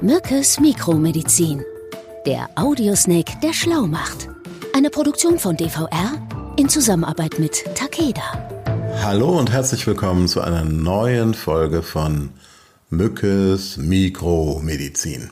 [0.00, 1.64] Mückes Mikromedizin.
[2.24, 4.28] Der Audiosnake, der schlau macht.
[4.72, 6.12] Eine Produktion von DVR
[6.56, 8.22] in Zusammenarbeit mit Takeda.
[9.02, 12.30] Hallo und herzlich willkommen zu einer neuen Folge von
[12.90, 15.30] Mückes Mikromedizin.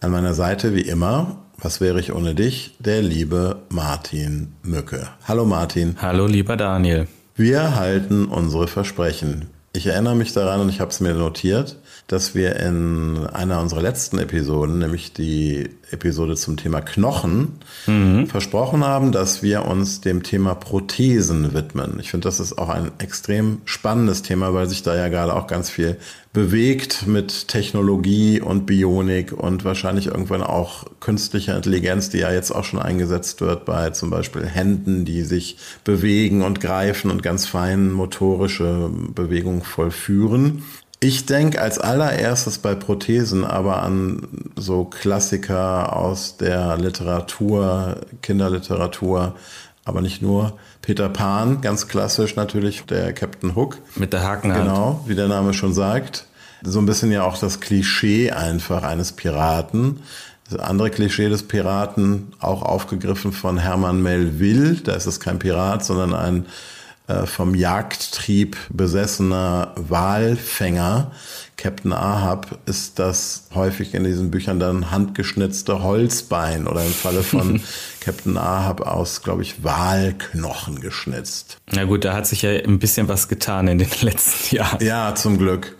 [0.00, 5.08] An meiner Seite wie immer, was wäre ich ohne dich, der liebe Martin Mücke.
[5.26, 5.96] Hallo Martin.
[6.00, 7.08] Hallo lieber Daniel.
[7.34, 9.50] Wir halten unsere Versprechen.
[9.72, 11.76] Ich erinnere mich daran und ich habe es mir notiert,
[12.06, 18.28] dass wir in einer unserer letzten Episoden, nämlich die Episode zum Thema Knochen, mhm.
[18.28, 21.98] versprochen haben, dass wir uns dem Thema Prothesen widmen.
[22.00, 25.48] Ich finde, das ist auch ein extrem spannendes Thema, weil sich da ja gerade auch
[25.48, 25.96] ganz viel
[26.32, 32.64] bewegt mit Technologie und Bionik und wahrscheinlich irgendwann auch künstlicher Intelligenz, die ja jetzt auch
[32.64, 37.90] schon eingesetzt wird bei zum Beispiel Händen, die sich bewegen und greifen und ganz fein
[37.90, 40.62] motorische Bewegungen vollführen.
[41.00, 49.34] Ich denke als allererstes bei Prothesen aber an so Klassiker aus der Literatur, Kinderliteratur,
[49.84, 50.54] aber nicht nur.
[50.80, 53.78] Peter Pan, ganz klassisch natürlich, der Captain Hook.
[53.94, 54.64] Mit der Hakenhand.
[54.64, 56.26] Genau, wie der Name schon sagt.
[56.62, 60.00] So ein bisschen ja auch das Klischee einfach eines Piraten.
[60.48, 64.74] Das andere Klischee des Piraten, auch aufgegriffen von Hermann Melville.
[64.76, 66.46] Da ist es kein Pirat, sondern ein
[67.24, 71.12] vom Jagdtrieb besessener Walfänger,
[71.56, 77.60] Captain Ahab, ist das häufig in diesen Büchern dann handgeschnitzte Holzbein oder im Falle von
[78.00, 81.58] Captain Ahab aus, glaube ich, Walknochen geschnitzt.
[81.72, 84.84] Na gut, da hat sich ja ein bisschen was getan in den letzten Jahren.
[84.84, 85.76] Ja, zum Glück.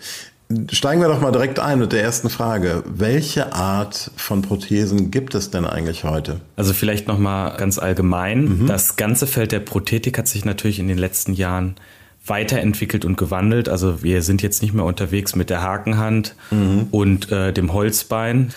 [0.70, 2.84] Steigen wir doch mal direkt ein mit der ersten Frage.
[2.86, 6.40] Welche Art von Prothesen gibt es denn eigentlich heute?
[6.54, 8.60] Also vielleicht noch mal ganz allgemein.
[8.60, 8.66] Mhm.
[8.68, 11.74] Das ganze Feld der Prothetik hat sich natürlich in den letzten Jahren
[12.24, 13.68] weiterentwickelt und gewandelt.
[13.68, 16.88] Also wir sind jetzt nicht mehr unterwegs mit der Hakenhand mhm.
[16.92, 18.52] und äh, dem Holzbein.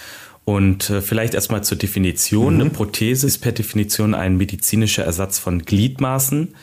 [0.46, 2.56] Und äh, vielleicht erstmal zur Definition.
[2.56, 2.62] Mhm.
[2.62, 6.56] Eine Prothese ist per Definition ein medizinischer Ersatz von Gliedmaßen,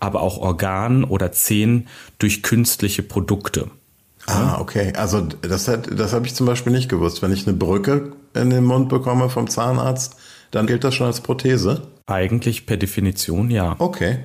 [0.00, 1.86] aber auch Organen oder Zähnen
[2.18, 3.70] durch künstliche Produkte.
[4.26, 4.92] Ah, okay.
[4.96, 7.22] Also das, das habe ich zum Beispiel nicht gewusst.
[7.22, 10.16] Wenn ich eine Brücke in den Mund bekomme vom Zahnarzt,
[10.50, 11.82] dann gilt das schon als Prothese?
[12.06, 13.76] Eigentlich per Definition ja.
[13.78, 14.18] Okay.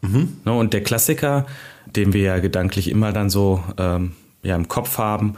[0.00, 0.38] Mhm.
[0.44, 1.46] Und der Klassiker,
[1.84, 4.12] den wir ja gedanklich immer dann so ähm,
[4.42, 5.34] ja, im Kopf haben,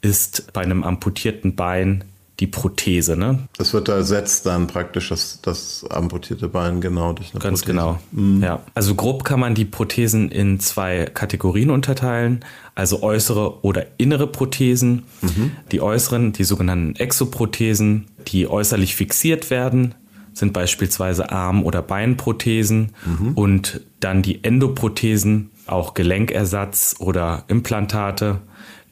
[0.00, 2.04] ist bei einem amputierten Bein
[2.42, 3.16] die Prothese.
[3.16, 3.38] Ne?
[3.56, 7.78] Das wird da ersetzt dann praktisch das, das amputierte Bein genau durch eine Ganz Prothese.
[7.78, 8.00] genau.
[8.10, 8.42] Mhm.
[8.42, 8.64] Ja.
[8.74, 12.44] Also grob kann man die Prothesen in zwei Kategorien unterteilen,
[12.74, 15.04] also äußere oder innere Prothesen.
[15.20, 15.52] Mhm.
[15.70, 19.94] Die äußeren, die sogenannten Exoprothesen, die äußerlich fixiert werden,
[20.32, 23.34] sind beispielsweise Arm- oder Beinprothesen mhm.
[23.34, 28.40] und dann die Endoprothesen, auch Gelenkersatz oder Implantate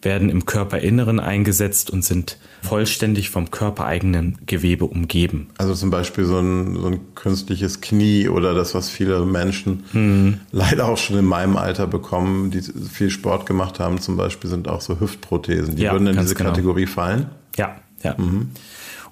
[0.02, 5.48] werden im Körperinneren eingesetzt und sind vollständig vom körpereigenen Gewebe umgeben.
[5.58, 10.40] Also zum Beispiel so ein, so ein künstliches Knie oder das, was viele Menschen mhm.
[10.52, 14.68] leider auch schon in meinem Alter bekommen, die viel Sport gemacht haben, zum Beispiel sind
[14.68, 15.76] auch so Hüftprothesen.
[15.76, 16.50] Die ja, würden in diese genau.
[16.50, 17.26] Kategorie fallen?
[17.56, 18.14] Ja, ja.
[18.16, 18.50] Mhm.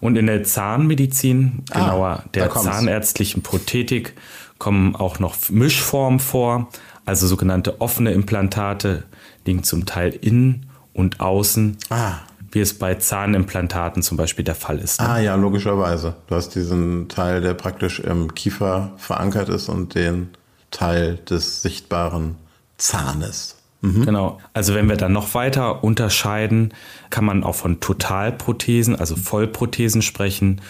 [0.00, 4.14] Und in der Zahnmedizin, ah, genauer der zahnärztlichen Prothetik,
[4.58, 6.68] kommen auch noch Mischformen vor,
[7.04, 9.04] also sogenannte offene Implantate
[9.44, 10.67] liegen zum Teil innen
[10.98, 12.14] und außen, ah.
[12.50, 15.00] wie es bei Zahnimplantaten zum Beispiel der Fall ist.
[15.00, 15.08] Ne?
[15.08, 16.16] Ah ja, logischerweise.
[16.26, 20.30] Du hast diesen Teil, der praktisch im Kiefer verankert ist und den
[20.72, 22.34] Teil des sichtbaren
[22.78, 23.56] Zahnes.
[23.80, 24.06] Mhm.
[24.06, 24.40] Genau.
[24.54, 26.74] Also wenn wir dann noch weiter unterscheiden,
[27.10, 30.60] kann man auch von Totalprothesen, also Vollprothesen sprechen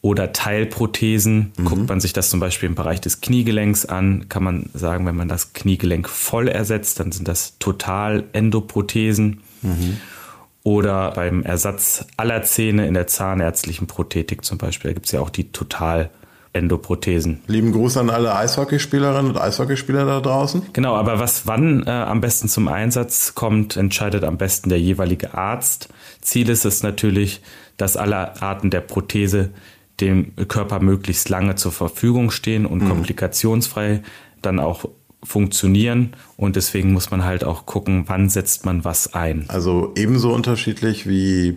[0.00, 1.52] oder Teilprothesen.
[1.58, 1.64] Mhm.
[1.66, 5.16] Guckt man sich das zum Beispiel im Bereich des Kniegelenks an, kann man sagen, wenn
[5.16, 9.42] man das Kniegelenk voll ersetzt, dann sind das Total-Endoprothesen.
[9.64, 9.98] Mhm.
[10.62, 14.90] Oder beim Ersatz aller Zähne in der zahnärztlichen Prothetik zum Beispiel.
[14.90, 16.10] Da gibt es ja auch die total
[16.54, 17.40] Endoprothesen.
[17.48, 20.62] Lieben Gruß an alle Eishockeyspielerinnen und Eishockeyspieler da draußen.
[20.72, 25.34] Genau, aber was wann äh, am besten zum Einsatz kommt, entscheidet am besten der jeweilige
[25.34, 25.88] Arzt.
[26.20, 27.42] Ziel ist es natürlich,
[27.76, 29.50] dass alle Arten der Prothese
[30.00, 32.88] dem Körper möglichst lange zur Verfügung stehen und mhm.
[32.88, 34.02] komplikationsfrei
[34.40, 34.84] dann auch
[35.24, 39.46] funktionieren und deswegen muss man halt auch gucken, wann setzt man was ein.
[39.48, 41.56] Also ebenso unterschiedlich wie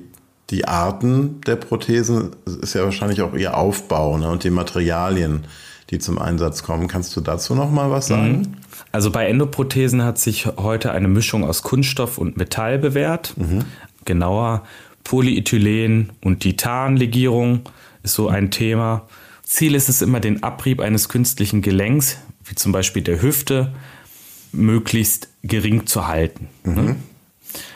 [0.50, 5.46] die Arten der Prothesen ist ja wahrscheinlich auch ihr Aufbau ne, und die Materialien,
[5.90, 6.88] die zum Einsatz kommen.
[6.88, 8.40] Kannst du dazu noch mal was sagen?
[8.40, 8.48] Mhm.
[8.92, 13.34] Also bei Endoprothesen hat sich heute eine Mischung aus Kunststoff und Metall bewährt.
[13.38, 13.66] Mhm.
[14.06, 14.64] Genauer
[15.04, 17.62] Polyethylen und Titanlegierung
[18.04, 19.08] ist so ein Thema.
[19.44, 23.73] Ziel ist es immer, den Abrieb eines künstlichen Gelenks wie zum Beispiel der Hüfte,
[24.51, 26.47] möglichst gering zu halten.
[26.63, 26.81] Ne?
[26.81, 26.95] Mhm.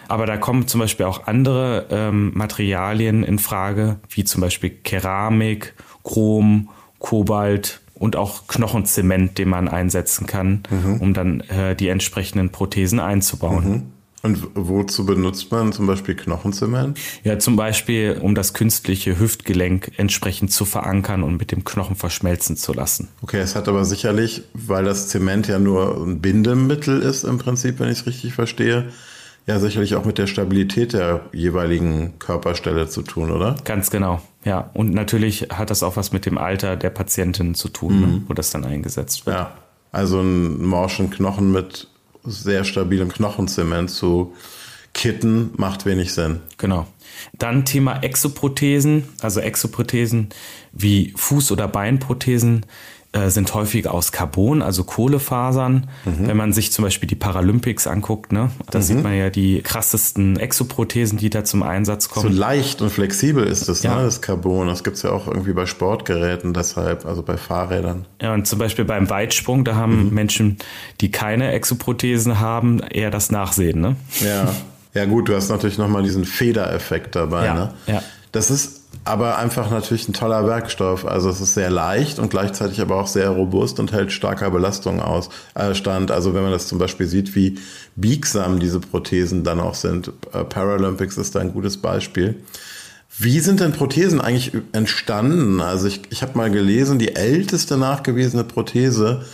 [0.07, 5.73] Aber da kommen zum Beispiel auch andere ähm, Materialien in Frage, wie zum Beispiel Keramik,
[6.03, 6.69] Chrom,
[6.99, 10.97] Kobalt und auch Knochenzement, den man einsetzen kann, mhm.
[10.99, 13.69] um dann äh, die entsprechenden Prothesen einzubauen.
[13.69, 13.83] Mhm.
[14.23, 16.99] Und wozu benutzt man zum Beispiel Knochenzement?
[17.23, 22.55] Ja, zum Beispiel, um das künstliche Hüftgelenk entsprechend zu verankern und mit dem Knochen verschmelzen
[22.55, 23.07] zu lassen.
[23.23, 27.79] Okay, es hat aber sicherlich, weil das Zement ja nur ein Bindemittel ist im Prinzip,
[27.79, 28.89] wenn ich es richtig verstehe,
[29.47, 33.55] ja sicherlich auch mit der Stabilität der jeweiligen Körperstelle zu tun, oder?
[33.63, 34.69] Ganz genau, ja.
[34.73, 38.13] Und natürlich hat das auch was mit dem Alter der Patientin zu tun, ne, mhm.
[38.13, 39.35] ne, wo das dann eingesetzt wird.
[39.35, 39.51] Ja,
[39.91, 41.87] also ein morschen Knochen mit
[42.23, 44.33] sehr stabilem Knochenzement zu
[44.93, 46.41] kitten, macht wenig Sinn.
[46.57, 46.87] Genau.
[47.37, 50.29] Dann Thema Exoprothesen, also Exoprothesen
[50.71, 52.65] wie Fuß- oder Beinprothesen
[53.13, 55.87] äh, sind häufig aus Carbon, also Kohlefasern.
[56.05, 56.27] Mhm.
[56.27, 58.83] Wenn man sich zum Beispiel die Paralympics anguckt, ne, da mhm.
[58.83, 62.31] sieht man ja die krassesten Exoprothesen, die da zum Einsatz kommen.
[62.31, 63.97] So leicht und flexibel ist das, ja.
[63.97, 64.67] ne, das Carbon.
[64.67, 68.05] Das gibt's ja auch irgendwie bei Sportgeräten deshalb, also bei Fahrrädern.
[68.21, 70.13] Ja, und zum Beispiel beim Weitsprung, da haben mhm.
[70.13, 70.57] Menschen,
[71.01, 73.81] die keine Exoprothesen haben, eher das Nachsehen.
[73.81, 73.95] Ne?
[74.21, 74.53] Ja.
[74.93, 77.45] Ja gut, du hast natürlich nochmal diesen Federeffekt dabei.
[77.45, 77.73] Ja, ne?
[77.87, 78.03] ja.
[78.31, 81.05] Das ist aber einfach natürlich ein toller Werkstoff.
[81.05, 85.01] Also es ist sehr leicht und gleichzeitig aber auch sehr robust und hält starker Belastung
[85.01, 86.11] aus, äh, stand.
[86.11, 87.57] Also wenn man das zum Beispiel sieht, wie
[87.95, 90.11] biegsam diese Prothesen dann auch sind.
[90.33, 92.43] Äh, Paralympics ist da ein gutes Beispiel.
[93.17, 95.61] Wie sind denn Prothesen eigentlich entstanden?
[95.61, 99.25] Also ich, ich habe mal gelesen, die älteste nachgewiesene Prothese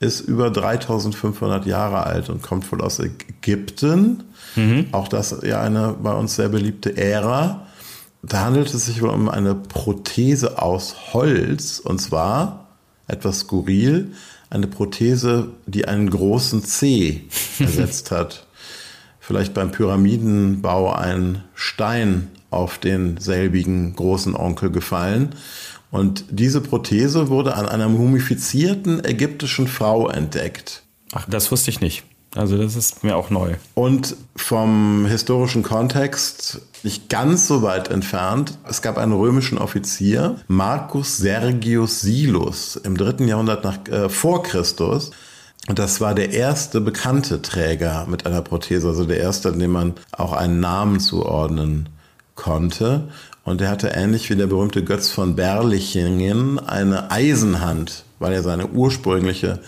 [0.00, 4.24] ist über 3500 Jahre alt und kommt wohl aus Ägypten.
[4.56, 4.86] Mhm.
[4.92, 7.66] Auch das ja eine bei uns sehr beliebte Ära.
[8.22, 12.68] Da handelt es sich wohl um eine Prothese aus Holz und zwar
[13.08, 14.12] etwas skurril,
[14.48, 17.24] eine Prothese, die einen großen C
[17.58, 18.46] ersetzt hat.
[19.18, 25.34] Vielleicht beim Pyramidenbau ein Stein auf den selbigen großen Onkel gefallen.
[25.90, 30.82] Und diese Prothese wurde an einer mumifizierten ägyptischen Frau entdeckt.
[31.12, 32.04] Ach, das wusste ich nicht.
[32.34, 33.54] Also das ist mir auch neu.
[33.74, 38.58] Und vom historischen Kontext nicht ganz so weit entfernt.
[38.68, 45.10] Es gab einen römischen Offizier, Marcus Sergius Silus, im dritten Jahrhundert nach, äh, vor Christus.
[45.68, 49.94] Und das war der erste bekannte Träger mit einer Prothese, also der erste, dem man
[50.10, 51.88] auch einen Namen zuordnen
[52.34, 53.08] konnte.
[53.44, 58.68] Und er hatte ähnlich wie der berühmte Götz von Berlichingen eine Eisenhand, weil er seine
[58.68, 59.60] ursprüngliche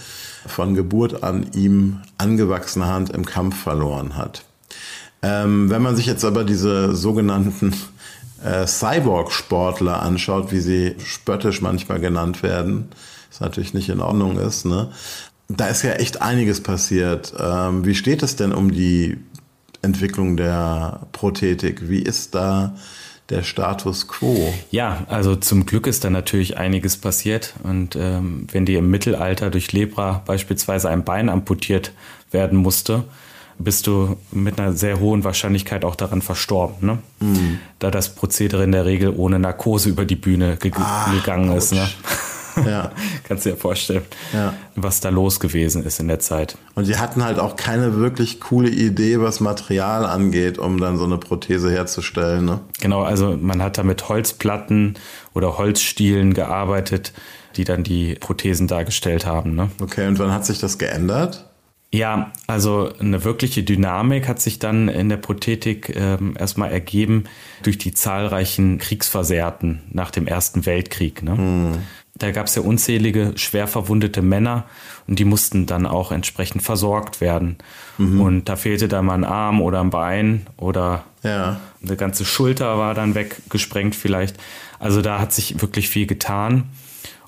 [0.46, 4.44] von Geburt an ihm angewachsene Hand im Kampf verloren hat.
[5.22, 7.74] Ähm, wenn man sich jetzt aber diese sogenannten
[8.44, 12.88] äh, Cyborg-Sportler anschaut, wie sie spöttisch manchmal genannt werden,
[13.30, 14.90] was natürlich nicht in Ordnung ist, ne?
[15.48, 17.34] da ist ja echt einiges passiert.
[17.38, 19.18] Ähm, wie steht es denn um die
[19.82, 21.88] Entwicklung der Prothetik?
[21.88, 22.74] Wie ist da
[23.30, 24.52] der Status quo?
[24.70, 27.54] Ja, also zum Glück ist da natürlich einiges passiert.
[27.62, 31.92] Und ähm, wenn dir im Mittelalter durch Lepra beispielsweise ein Bein amputiert
[32.30, 33.04] werden musste,
[33.58, 36.98] bist du mit einer sehr hohen Wahrscheinlichkeit auch daran verstorben, ne?
[37.20, 37.58] Mhm.
[37.78, 41.56] Da das Prozedere in der Regel ohne Narkose über die Bühne ge ah, gegangen ouch.
[41.56, 41.72] ist.
[41.72, 41.88] Ne?
[42.66, 42.92] Ja.
[43.28, 44.02] Kannst du dir vorstellen,
[44.32, 44.54] ja.
[44.74, 46.56] was da los gewesen ist in der Zeit.
[46.74, 51.04] Und die hatten halt auch keine wirklich coole Idee, was Material angeht, um dann so
[51.04, 52.44] eine Prothese herzustellen.
[52.44, 52.60] Ne?
[52.80, 54.94] Genau, also man hat da mit Holzplatten
[55.34, 57.12] oder Holzstielen gearbeitet,
[57.56, 59.54] die dann die Prothesen dargestellt haben.
[59.54, 59.70] Ne?
[59.80, 61.46] Okay, und wann hat sich das geändert?
[61.92, 67.24] Ja, also eine wirkliche Dynamik hat sich dann in der Prothetik ähm, erstmal ergeben
[67.62, 71.22] durch die zahlreichen Kriegsversehrten nach dem Ersten Weltkrieg.
[71.22, 71.36] Ne?
[71.36, 71.72] Hm
[72.16, 74.64] da gab es ja unzählige schwer verwundete Männer
[75.06, 77.56] und die mussten dann auch entsprechend versorgt werden.
[77.98, 78.20] Mhm.
[78.20, 81.60] Und da fehlte dann mal ein Arm oder ein Bein oder ja.
[81.82, 84.36] eine ganze Schulter war dann weggesprengt vielleicht.
[84.78, 86.64] Also da hat sich wirklich viel getan.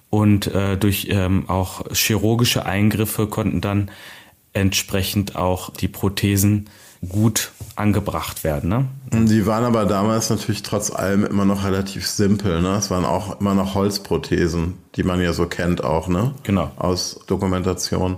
[0.08, 3.90] Und äh, durch ähm, auch chirurgische Eingriffe konnten dann
[4.52, 6.70] entsprechend auch die Prothesen
[7.08, 8.70] gut angebracht werden.
[8.70, 9.26] Ne?
[9.26, 12.62] Die waren aber damals natürlich trotz allem immer noch relativ simpel.
[12.62, 12.74] Ne?
[12.76, 16.34] Es waren auch immer noch Holzprothesen, die man ja so kennt auch, ne?
[16.42, 16.70] Genau.
[16.76, 18.16] Aus Dokumentation.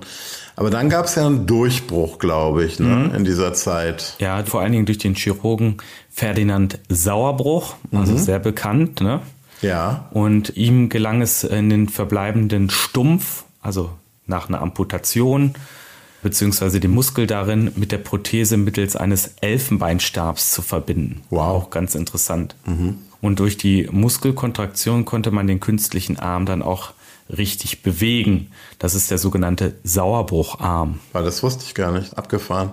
[0.55, 3.09] Aber dann gab es ja einen Durchbruch, glaube ich, ne?
[3.09, 3.15] Mhm.
[3.15, 4.15] in dieser Zeit.
[4.21, 8.19] Ja, vor allen Dingen durch den Chirurgen Ferdinand Sauerbruch, also mhm.
[8.19, 9.01] sehr bekannt.
[9.01, 9.21] Ne?
[9.61, 10.09] Ja.
[10.13, 13.91] Und ihm gelang es in den verbleibenden Stumpf, also
[14.27, 15.55] nach einer Amputation,
[16.23, 21.23] beziehungsweise den Muskel darin mit der Prothese mittels eines Elfenbeinstabs zu verbinden.
[21.31, 21.41] Wow.
[21.41, 22.55] Auch ganz interessant.
[22.67, 22.99] Mhm.
[23.21, 26.93] Und durch die Muskelkontraktion konnte man den künstlichen Arm dann auch
[27.37, 28.49] richtig bewegen.
[28.79, 31.01] Das ist der sogenannte Sauerbrucharm.
[31.13, 32.17] Weil das wusste ich gar nicht.
[32.17, 32.73] Abgefahren.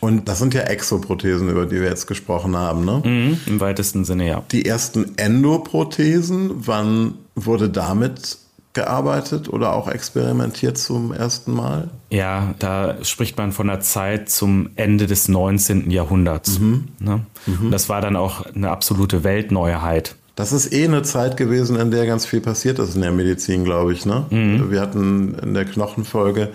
[0.00, 3.02] Und das sind ja Exoprothesen, über die wir jetzt gesprochen haben, ne?
[3.04, 4.42] Mhm, Im weitesten Sinne, ja.
[4.50, 8.38] Die ersten Endoprothesen, wann wurde damit
[8.72, 11.88] gearbeitet oder auch experimentiert zum ersten Mal?
[12.10, 15.90] Ja, da spricht man von der Zeit zum Ende des 19.
[15.90, 16.60] Jahrhunderts.
[16.60, 16.88] Mhm.
[17.00, 17.20] Ne?
[17.46, 17.70] Mhm.
[17.70, 20.14] Das war dann auch eine absolute Weltneuheit.
[20.36, 23.64] Das ist eh eine Zeit gewesen, in der ganz viel passiert ist in der Medizin,
[23.64, 24.06] glaube ich.
[24.06, 24.24] Ne?
[24.30, 24.70] Mhm.
[24.70, 26.50] Wir hatten in der Knochenfolge,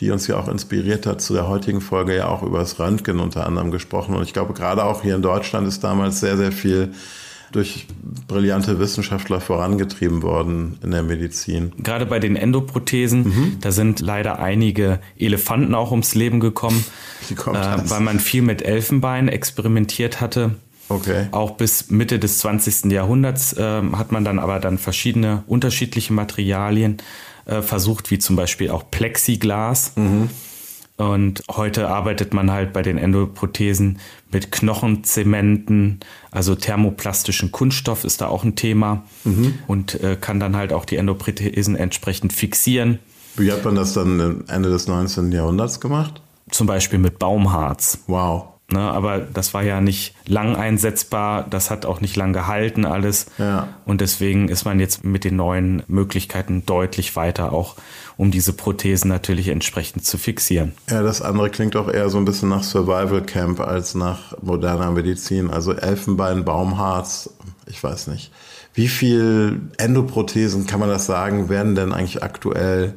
[0.00, 3.20] die uns ja auch inspiriert hat, zu der heutigen Folge ja auch über das Röntgen
[3.20, 4.14] unter anderem gesprochen.
[4.14, 6.92] Und ich glaube, gerade auch hier in Deutschland ist damals sehr, sehr viel
[7.52, 7.86] durch
[8.26, 11.72] brillante Wissenschaftler vorangetrieben worden in der Medizin.
[11.78, 13.56] Gerade bei den Endoprothesen, mhm.
[13.60, 16.84] da sind leider einige Elefanten auch ums Leben gekommen,
[17.30, 20.56] äh, weil man viel mit Elfenbein experimentiert hatte.
[20.88, 21.28] Okay.
[21.30, 22.92] Auch bis Mitte des 20.
[22.92, 26.98] Jahrhunderts äh, hat man dann aber dann verschiedene unterschiedliche Materialien
[27.46, 29.92] äh, versucht, wie zum Beispiel auch Plexiglas.
[29.96, 30.28] Mhm.
[30.96, 33.98] Und heute arbeitet man halt bei den Endoprothesen
[34.30, 39.58] mit Knochenzementen, also thermoplastischen Kunststoff ist da auch ein Thema mhm.
[39.66, 43.00] und äh, kann dann halt auch die Endoprothesen entsprechend fixieren.
[43.36, 45.32] Wie hat man das dann Ende des 19.
[45.32, 46.22] Jahrhunderts gemacht?
[46.50, 47.98] Zum Beispiel mit Baumharz.
[48.06, 48.53] Wow.
[48.74, 53.26] Ne, aber das war ja nicht lang einsetzbar, das hat auch nicht lang gehalten alles.
[53.38, 53.68] Ja.
[53.84, 57.76] Und deswegen ist man jetzt mit den neuen Möglichkeiten deutlich weiter, auch
[58.16, 60.72] um diese Prothesen natürlich entsprechend zu fixieren.
[60.90, 64.90] Ja, das andere klingt auch eher so ein bisschen nach Survival Camp als nach moderner
[64.90, 65.52] Medizin.
[65.52, 67.30] Also Elfenbein, Baumharz,
[67.66, 68.32] ich weiß nicht.
[68.74, 72.94] Wie viel Endoprothesen kann man das sagen, werden denn eigentlich aktuell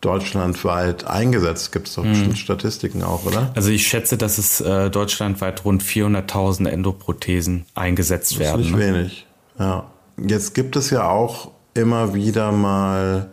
[0.00, 1.72] deutschlandweit eingesetzt?
[1.72, 2.36] Gibt es doch bestimmt hm.
[2.36, 3.52] Statistiken auch, oder?
[3.54, 8.60] Also ich schätze, dass es äh, deutschlandweit rund 400.000 Endoprothesen eingesetzt das werden.
[8.60, 8.94] Ist nicht ne?
[8.94, 9.26] wenig.
[9.58, 9.90] Ja.
[10.16, 13.30] Jetzt gibt es ja auch immer wieder mal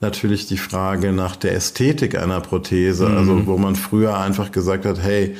[0.00, 3.16] natürlich die Frage nach der Ästhetik einer Prothese, mhm.
[3.16, 5.36] also wo man früher einfach gesagt hat, hey,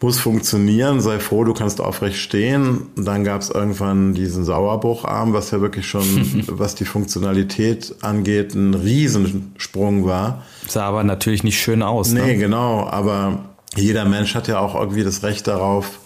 [0.00, 2.88] muss funktionieren, sei froh, du kannst aufrecht stehen.
[2.96, 6.04] Und dann gab es irgendwann diesen Sauerbrucharm, was ja wirklich schon,
[6.48, 10.42] was die Funktionalität angeht, ein Riesensprung war.
[10.68, 12.12] Sah aber natürlich nicht schön aus.
[12.12, 12.36] Nee, ne?
[12.36, 13.38] genau, aber
[13.74, 15.98] jeder Mensch hat ja auch irgendwie das Recht darauf,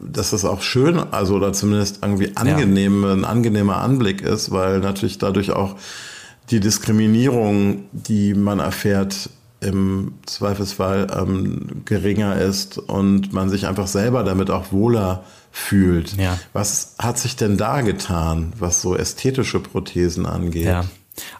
[0.00, 3.12] dass das auch schön, also oder zumindest irgendwie angenehm, ja.
[3.12, 5.74] ein angenehmer Anblick ist, weil natürlich dadurch auch
[6.50, 14.22] die Diskriminierung, die man erfährt, im Zweifelsfall ähm, geringer ist und man sich einfach selber
[14.22, 16.16] damit auch wohler fühlt.
[16.16, 16.38] Ja.
[16.52, 20.66] Was hat sich denn da getan, was so ästhetische Prothesen angeht?
[20.66, 20.84] Ja.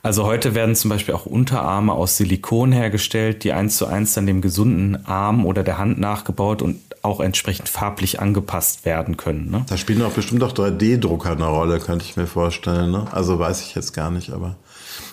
[0.02, 4.26] Also heute werden zum Beispiel auch Unterarme aus Silikon hergestellt, die eins zu eins dann
[4.26, 9.50] dem gesunden Arm oder der Hand nachgebaut und auch entsprechend farblich angepasst werden können.
[9.50, 9.64] Ne?
[9.68, 12.90] Da spielen auch bestimmt auch 3D-Drucker eine Rolle, könnte ich mir vorstellen.
[12.90, 13.06] Ne?
[13.12, 14.56] Also weiß ich jetzt gar nicht, aber.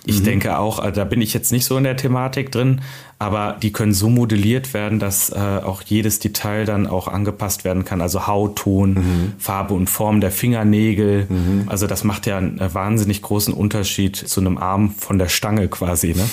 [0.06, 0.26] Ich mhm.
[0.26, 2.82] denke auch, also da bin ich jetzt nicht so in der Thematik drin,
[3.18, 7.86] aber die können so modelliert werden, dass äh, auch jedes Detail dann auch angepasst werden
[7.86, 8.02] kann.
[8.02, 9.34] Also Hautton, mhm.
[9.38, 11.26] Farbe und Form der Fingernägel.
[11.28, 11.64] Mhm.
[11.68, 16.14] Also das macht ja einen wahnsinnig großen Unterschied zu einem Arm von der Stange quasi,
[16.14, 16.30] ne?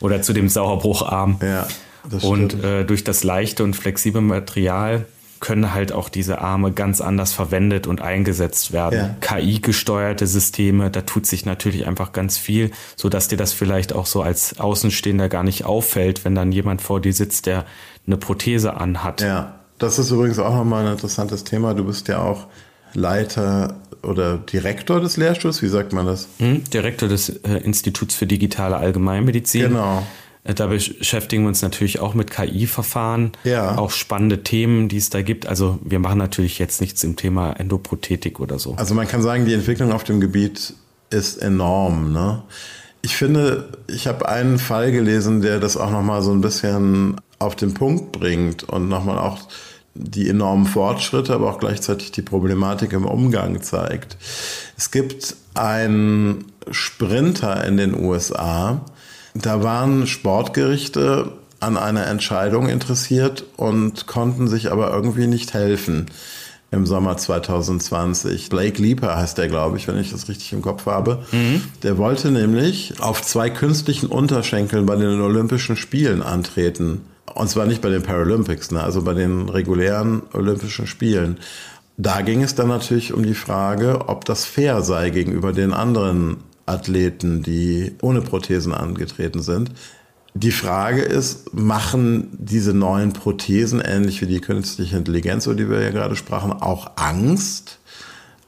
[0.00, 1.38] Oder zu dem Sauerbrucharm.
[1.42, 1.66] Ja.
[2.10, 5.06] Das und äh, durch das leichte und flexible Material
[5.42, 8.98] können halt auch diese Arme ganz anders verwendet und eingesetzt werden.
[8.98, 9.16] Ja.
[9.20, 14.06] KI-gesteuerte Systeme, da tut sich natürlich einfach ganz viel, so dass dir das vielleicht auch
[14.06, 17.66] so als Außenstehender gar nicht auffällt, wenn dann jemand vor dir sitzt, der
[18.06, 19.20] eine Prothese anhat.
[19.20, 21.74] Ja, das ist übrigens auch nochmal ein interessantes Thema.
[21.74, 22.46] Du bist ja auch
[22.94, 26.28] Leiter oder Direktor des Lehrstuhls, wie sagt man das?
[26.38, 29.70] Hm, Direktor des äh, Instituts für digitale Allgemeinmedizin.
[29.70, 30.06] Genau.
[30.44, 33.78] Äh, da beschäftigen wir uns natürlich auch mit KI-Verfahren, ja.
[33.78, 35.46] auch spannende Themen, die es da gibt.
[35.46, 38.74] Also wir machen natürlich jetzt nichts im Thema Endoprothetik oder so.
[38.74, 40.74] Also man kann sagen, die Entwicklung auf dem Gebiet
[41.10, 42.12] ist enorm.
[42.12, 42.42] Ne?
[43.02, 47.56] Ich finde, ich habe einen Fall gelesen, der das auch nochmal so ein bisschen auf
[47.56, 49.38] den Punkt bringt und nochmal auch
[49.94, 54.16] die enormen Fortschritte, aber auch gleichzeitig die Problematik im Umgang zeigt.
[54.78, 58.86] Es gibt einen Sprinter in den USA,
[59.34, 66.06] da waren Sportgerichte an einer Entscheidung interessiert und konnten sich aber irgendwie nicht helfen
[66.72, 68.48] im Sommer 2020.
[68.48, 71.22] Blake Leaper heißt der, glaube ich, wenn ich das richtig im Kopf habe.
[71.30, 71.62] Mhm.
[71.82, 77.02] Der wollte nämlich auf zwei künstlichen Unterschenkeln bei den Olympischen Spielen antreten.
[77.34, 78.82] Und zwar nicht bei den Paralympics, ne?
[78.82, 81.38] also bei den regulären Olympischen Spielen.
[81.98, 86.38] Da ging es dann natürlich um die Frage, ob das fair sei gegenüber den anderen
[86.66, 89.72] Athleten, die ohne Prothesen angetreten sind.
[90.34, 95.82] Die Frage ist, machen diese neuen Prothesen, ähnlich wie die künstliche Intelligenz, über die wir
[95.82, 97.78] ja gerade sprachen, auch Angst?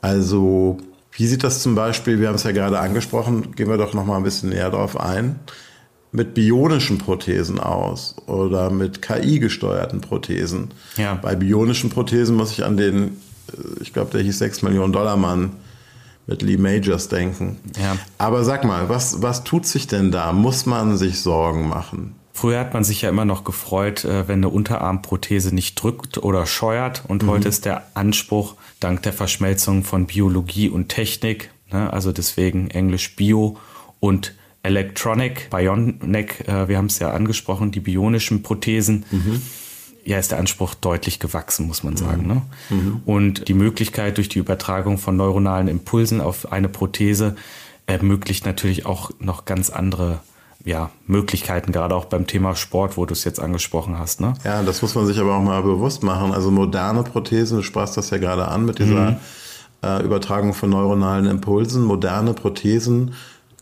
[0.01, 0.79] Also,
[1.13, 4.07] wie sieht das zum Beispiel, wir haben es ja gerade angesprochen, gehen wir doch noch
[4.07, 5.39] mal ein bisschen näher drauf ein.
[6.11, 10.69] mit bionischen Prothesen aus oder mit KI-gesteuerten Prothesen.
[10.97, 11.15] Ja.
[11.17, 13.17] Bei bionischen Prothesen muss ich an den,
[13.49, 15.57] äh, ich glaube, der hieß 6 Millionen Dollar Mann
[16.27, 17.59] mit Lee Majors denken.
[17.81, 17.97] Ja.
[18.19, 20.33] Aber sag mal, was, was tut sich denn da?
[20.33, 22.15] Muss man sich Sorgen machen?
[22.33, 26.47] Früher hat man sich ja immer noch gefreut, äh, wenn eine Unterarmprothese nicht drückt oder
[26.47, 27.05] scheuert.
[27.07, 32.71] Und heute ist der Anspruch, dank der Verschmelzung von Biologie und Technik, ne, also deswegen
[32.71, 33.57] Englisch Bio
[34.01, 39.05] und Electronic, Bionic, äh, wir haben es ja angesprochen, die bionischen Prothesen.
[40.05, 42.27] Ja, ist der Anspruch deutlich gewachsen, muss man sagen.
[42.27, 42.43] Ne?
[43.07, 47.37] Und die Möglichkeit durch die Übertragung von neuronalen Impulsen auf eine Prothese
[47.87, 50.21] ermöglicht natürlich auch noch ganz andere
[50.65, 54.21] ja, Möglichkeiten, gerade auch beim Thema Sport, wo du es jetzt angesprochen hast.
[54.21, 54.33] Ne?
[54.45, 56.33] Ja, das muss man sich aber auch mal bewusst machen.
[56.33, 59.21] Also moderne Prothesen, du sprachst das ja gerade an mit dieser
[59.83, 61.85] äh, Übertragung von neuronalen Impulsen.
[61.85, 63.15] Moderne Prothesen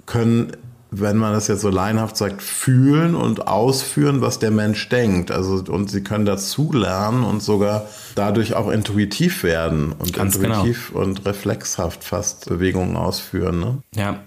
[0.07, 0.53] können,
[0.95, 5.31] wenn man das jetzt so laienhaft sagt, fühlen und ausführen, was der Mensch denkt.
[5.31, 10.57] Also und sie können dazu lernen und sogar dadurch auch intuitiv werden und Ganz genau.
[10.57, 13.59] intuitiv und reflexhaft fast Bewegungen ausführen.
[13.59, 13.79] Ne?
[13.97, 14.21] Ja.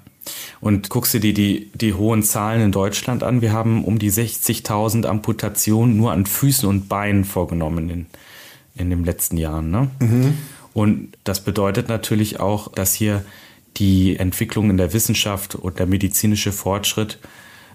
[0.60, 3.42] Und guckst du dir die, die hohen Zahlen in Deutschland an.
[3.42, 8.06] Wir haben um die 60.000 Amputationen nur an Füßen und Beinen vorgenommen in,
[8.74, 9.70] in den letzten Jahren.
[9.70, 9.90] Ne?
[10.74, 13.24] Und das bedeutet natürlich auch, dass hier
[13.77, 17.20] die Entwicklung in der Wissenschaft und der medizinische Fortschritt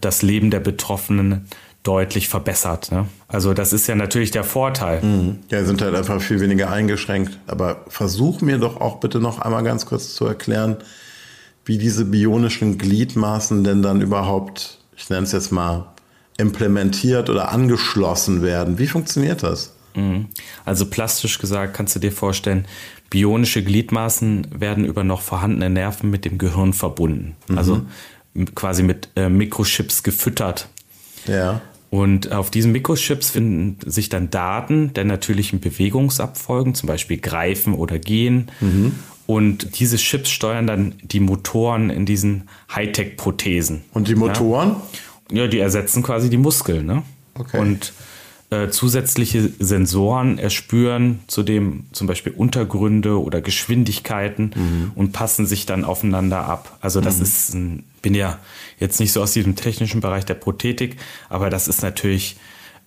[0.00, 1.46] das Leben der Betroffenen
[1.82, 2.92] deutlich verbessert.
[2.92, 3.06] Ne?
[3.28, 5.36] Also das ist ja natürlich der Vorteil.
[5.50, 7.38] Ja, sind halt einfach viel weniger eingeschränkt.
[7.46, 10.76] Aber versuch mir doch auch bitte noch einmal ganz kurz zu erklären,
[11.64, 15.86] wie diese bionischen Gliedmaßen denn dann überhaupt, ich nenne es jetzt mal,
[16.36, 18.78] implementiert oder angeschlossen werden.
[18.78, 19.74] Wie funktioniert das?
[20.64, 22.66] Also plastisch gesagt kannst du dir vorstellen,
[23.10, 27.36] bionische Gliedmaßen werden über noch vorhandene Nerven mit dem Gehirn verbunden.
[27.54, 27.82] Also
[28.34, 30.68] m- quasi mit äh, Mikrochips gefüttert.
[31.26, 31.60] Ja.
[31.90, 37.98] Und auf diesen Mikrochips finden sich dann Daten der natürlichen Bewegungsabfolgen, zum Beispiel Greifen oder
[37.98, 38.48] Gehen.
[39.26, 43.82] Und diese Chips steuern dann die Motoren in diesen Hightech-Prothesen.
[43.92, 44.76] Und die Motoren?
[45.32, 46.86] Ja, die ersetzen quasi die Muskeln.
[46.86, 47.02] Ne?
[47.34, 47.58] Okay.
[47.58, 47.92] Und
[48.50, 54.92] äh, zusätzliche Sensoren erspüren zudem zum Beispiel Untergründe oder Geschwindigkeiten Mhm.
[54.96, 56.76] und passen sich dann aufeinander ab.
[56.80, 58.38] Also das ist, ein, bin ja
[58.78, 60.96] jetzt nicht so aus diesem technischen Bereich der Prothetik,
[61.28, 62.36] aber das ist natürlich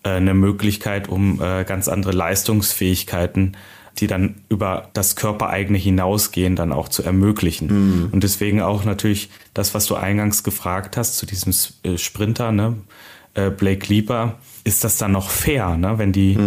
[0.03, 3.55] äh, eine Möglichkeit, um äh, ganz andere Leistungsfähigkeiten
[3.99, 8.09] die dann über das Körpereigene hinausgehen, dann auch zu ermöglichen.
[8.11, 12.75] Und deswegen auch natürlich das, was du eingangs gefragt hast zu diesem äh, Sprinter, ne,
[13.33, 16.37] äh, Blake Lieber, ist das dann noch fair, ne, wenn die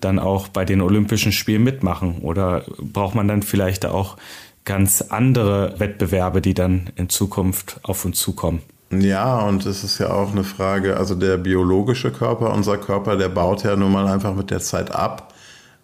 [0.00, 2.18] dann auch bei den Olympischen Spielen mitmachen?
[2.18, 4.16] Oder braucht man dann vielleicht auch
[4.64, 8.60] ganz andere Wettbewerbe, die dann in Zukunft auf uns zukommen?
[8.90, 13.28] Ja, und es ist ja auch eine Frage, also der biologische Körper, unser Körper, der
[13.28, 15.34] baut ja nun mal einfach mit der Zeit ab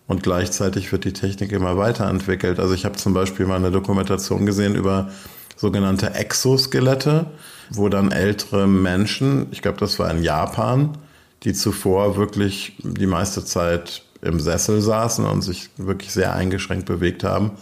[0.06, 2.60] und gleichzeitig wird die Technik immer weiterentwickelt.
[2.60, 5.08] Also ich habe zum Beispiel mal eine Dokumentation gesehen über
[5.56, 7.26] sogenannte Exoskelette,
[7.70, 10.98] wo dann ältere Menschen, ich glaube, das war in Japan,
[11.44, 17.24] die zuvor wirklich die meiste Zeit im Sessel saßen und sich wirklich sehr eingeschränkt bewegt
[17.24, 17.52] haben,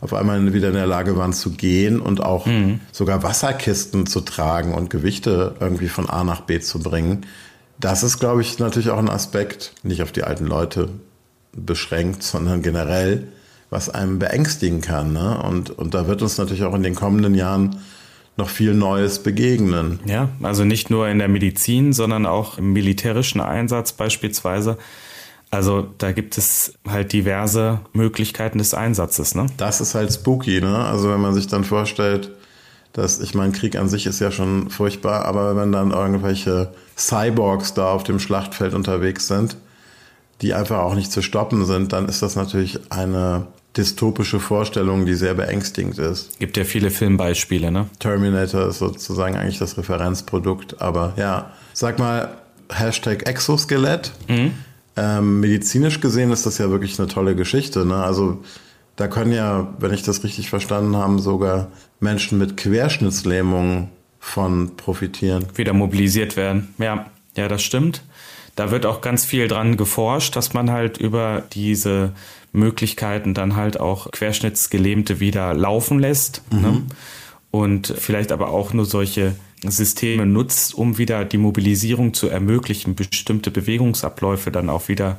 [0.00, 2.46] auf einmal wieder in der Lage waren zu gehen und auch
[2.90, 7.26] sogar Wasserkisten zu tragen und Gewichte irgendwie von A nach B zu bringen.
[7.78, 10.88] Das ist, glaube ich, natürlich auch ein Aspekt, nicht auf die alten Leute
[11.52, 13.28] beschränkt, sondern generell,
[13.68, 15.12] was einem beängstigen kann.
[15.12, 15.40] Ne?
[15.42, 17.76] Und, und da wird uns natürlich auch in den kommenden Jahren
[18.40, 20.00] noch viel Neues begegnen.
[20.06, 24.78] Ja, also nicht nur in der Medizin, sondern auch im militärischen Einsatz beispielsweise.
[25.50, 29.34] Also da gibt es halt diverse Möglichkeiten des Einsatzes.
[29.34, 29.46] Ne?
[29.56, 30.84] Das ist halt spooky, ne?
[30.84, 32.30] Also wenn man sich dann vorstellt,
[32.92, 37.74] dass, ich meine, Krieg an sich ist ja schon furchtbar, aber wenn dann irgendwelche Cyborgs
[37.74, 39.56] da auf dem Schlachtfeld unterwegs sind,
[40.40, 45.14] die einfach auch nicht zu stoppen sind, dann ist das natürlich eine dystopische Vorstellung, die
[45.14, 46.38] sehr beängstigend ist.
[46.38, 47.70] Gibt ja viele Filmbeispiele.
[47.70, 47.86] Ne?
[47.98, 52.36] Terminator ist sozusagen eigentlich das Referenzprodukt, aber ja, sag mal,
[52.68, 54.12] Hashtag Exoskelett.
[54.96, 57.86] Ähm, medizinisch gesehen ist das ja wirklich eine tolle Geschichte.
[57.86, 57.96] Ne?
[57.96, 58.42] Also
[58.96, 61.68] da können ja, wenn ich das richtig verstanden habe, sogar
[62.00, 65.46] Menschen mit Querschnittslähmungen von profitieren.
[65.54, 66.74] Wieder mobilisiert werden.
[66.78, 67.06] Ja,
[67.36, 68.02] ja, das stimmt.
[68.60, 72.12] Da wird auch ganz viel dran geforscht, dass man halt über diese
[72.52, 76.42] Möglichkeiten dann halt auch Querschnittsgelähmte wieder laufen lässt.
[76.52, 76.82] Ne?
[77.50, 79.34] Und vielleicht aber auch nur solche
[79.66, 85.16] Systeme nutzt, um wieder die Mobilisierung zu ermöglichen, bestimmte Bewegungsabläufe dann auch wieder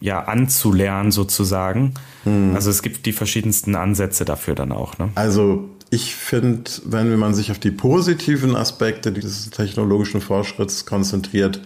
[0.00, 1.94] ja anzulernen sozusagen.
[2.24, 4.98] Also es gibt die verschiedensten Ansätze dafür dann auch.
[4.98, 5.10] Ne?
[5.14, 11.60] Also Ich finde, wenn man sich auf die positiven Aspekte dieses technologischen Fortschritts konzentriert,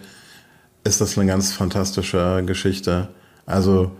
[0.85, 3.09] ist das eine ganz fantastische Geschichte.
[3.45, 3.91] Also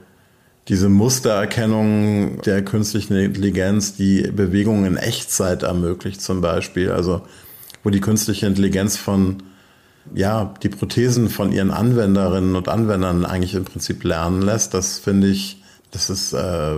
[0.67, 7.23] diese Mustererkennung der künstlichen Intelligenz, die Bewegungen in Echtzeit ermöglicht zum Beispiel, also
[7.83, 9.43] wo die künstliche Intelligenz von,
[10.13, 15.27] ja, die Prothesen von ihren Anwenderinnen und Anwendern eigentlich im Prinzip lernen lässt, das finde
[15.27, 16.77] ich, das ist äh,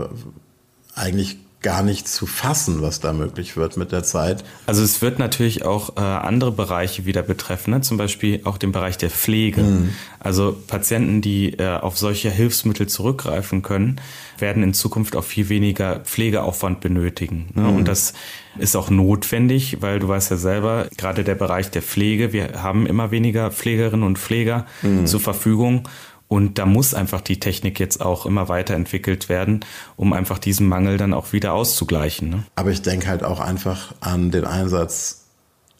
[0.95, 4.43] eigentlich gar nicht zu fassen, was da möglich wird mit der Zeit.
[4.67, 7.81] Also es wird natürlich auch äh, andere Bereiche wieder betreffen, ne?
[7.81, 9.61] zum Beispiel auch den Bereich der Pflege.
[9.63, 9.89] Mhm.
[10.19, 13.99] Also Patienten, die äh, auf solche Hilfsmittel zurückgreifen können,
[14.37, 17.49] werden in Zukunft auch viel weniger Pflegeaufwand benötigen.
[17.55, 17.63] Ne?
[17.63, 17.75] Mhm.
[17.75, 18.13] Und das
[18.59, 22.85] ist auch notwendig, weil du weißt ja selber, gerade der Bereich der Pflege, wir haben
[22.85, 25.07] immer weniger Pflegerinnen und Pfleger mhm.
[25.07, 25.87] zur Verfügung.
[26.27, 29.61] Und da muss einfach die Technik jetzt auch immer weiterentwickelt werden,
[29.95, 32.29] um einfach diesen Mangel dann auch wieder auszugleichen.
[32.29, 32.43] Ne?
[32.55, 35.25] Aber ich denke halt auch einfach an den Einsatz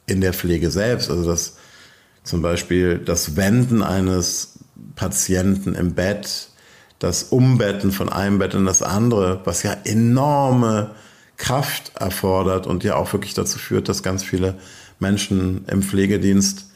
[0.05, 1.09] in der Pflege selbst.
[1.09, 1.57] Also das
[2.23, 4.59] zum Beispiel das Wenden eines
[4.95, 6.49] Patienten im Bett,
[6.99, 10.91] das Umbetten von einem Bett in das andere, was ja enorme
[11.35, 14.55] Kraft erfordert und ja auch wirklich dazu führt, dass ganz viele
[14.99, 16.66] Menschen im Pflegedienst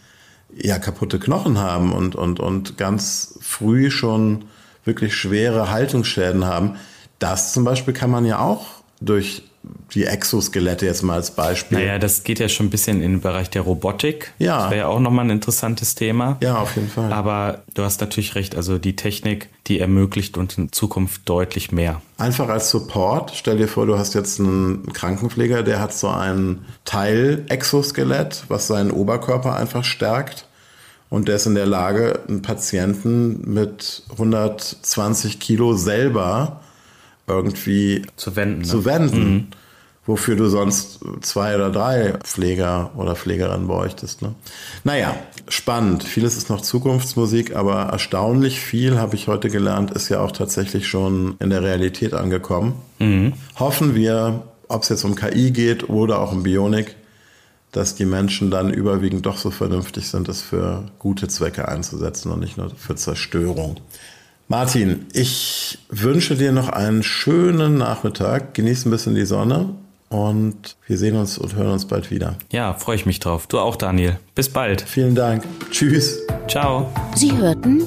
[0.56, 4.46] ja kaputte Knochen haben und, und, und ganz früh schon
[4.86, 6.76] wirklich schwere Haltungsschäden haben.
[7.20, 8.66] Das zum Beispiel kann man ja auch
[9.00, 9.44] durch
[9.94, 11.78] die Exoskelette jetzt mal als Beispiel.
[11.78, 14.34] Naja, das geht ja schon ein bisschen in den Bereich der Robotik.
[14.40, 14.62] Ja.
[14.64, 16.38] Das wäre ja auch nochmal ein interessantes Thema.
[16.42, 17.12] Ja, auf jeden Fall.
[17.12, 22.02] Aber du hast natürlich recht, also die Technik, die ermöglicht uns in Zukunft deutlich mehr.
[22.18, 26.66] Einfach als Support, stell dir vor, du hast jetzt einen Krankenpfleger, der hat so ein
[26.86, 30.48] Teil-Exoskelett, was seinen Oberkörper einfach stärkt.
[31.10, 36.61] Und der ist in der Lage, einen Patienten mit 120 Kilo selber
[37.32, 38.60] irgendwie zu wenden.
[38.60, 38.68] Ne?
[38.68, 39.34] Zu wenden.
[39.34, 39.48] Mhm.
[40.08, 44.24] Wofür du sonst zwei oder drei Pfleger oder Pflegerinnen bräuchtest.
[44.24, 44.34] Ne?
[44.84, 45.16] Naja,
[45.48, 46.04] spannend.
[46.04, 50.88] Vieles ist noch Zukunftsmusik, aber erstaunlich viel, habe ich heute gelernt, ist ja auch tatsächlich
[50.88, 52.74] schon in der Realität angekommen.
[52.98, 53.34] Mhm.
[53.60, 56.96] Hoffen wir, ob es jetzt um KI geht oder auch um Bionik,
[57.72, 62.40] dass die Menschen dann überwiegend doch so vernünftig sind, es für gute Zwecke einzusetzen und
[62.40, 63.78] nicht nur für Zerstörung.
[64.52, 68.54] Martin, ich wünsche dir noch einen schönen Nachmittag.
[68.54, 69.70] Genieß ein bisschen die Sonne
[70.10, 72.36] und wir sehen uns und hören uns bald wieder.
[72.52, 73.48] Ja, freue ich mich drauf.
[73.48, 74.20] Du auch, Daniel.
[74.36, 74.82] Bis bald.
[74.82, 75.46] Vielen Dank.
[75.72, 76.20] Tschüss.
[76.50, 76.92] Ciao.
[77.16, 77.84] Sie hörten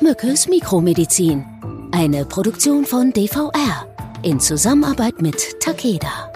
[0.00, 1.44] Mückes Mikromedizin.
[1.90, 3.84] Eine Produktion von DVR
[4.22, 6.30] in Zusammenarbeit mit Takeda.